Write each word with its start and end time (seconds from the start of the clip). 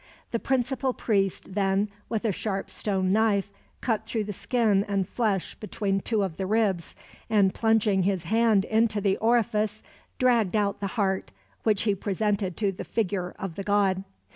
The 0.31 0.39
principal 0.39 0.95
priest 0.95 1.53
then, 1.53 1.87
with 2.09 2.25
a 2.25 2.31
sharp 2.31 2.71
stone 2.71 3.13
knife, 3.13 3.51
cut 3.81 4.07
through 4.07 4.23
the 4.23 4.33
skin 4.33 4.83
and 4.87 5.07
flesh 5.07 5.53
between 5.53 5.99
two 5.99 6.23
of 6.23 6.37
the 6.37 6.47
ribs 6.47 6.95
and, 7.29 7.53
plunging 7.53 8.01
his 8.01 8.23
hand 8.23 8.65
into 8.65 8.99
the 8.99 9.17
orifice, 9.17 9.83
dragged 10.17 10.55
out 10.55 10.79
the 10.79 10.87
heart, 10.97 11.29
which 11.61 11.83
he 11.83 11.93
presented 11.93 12.57
to 12.57 12.71
the 12.71 12.83
figure 12.83 13.35
of 13.37 13.55
the 13.57 13.63
god. 13.63 14.03